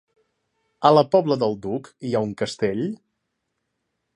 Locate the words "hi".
2.09-2.15